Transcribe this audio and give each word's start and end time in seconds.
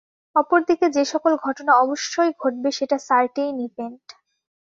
অপরদিকে 0.35 0.87
যেসকল 0.89 1.33
ঘটনা 1.45 1.71
অবশ্যই 1.75 2.31
ঘটবে 2.39 2.69
সেটা 2.71 2.97
সার্টেইন 3.07 3.55
ইভেন্ট। 3.59 4.05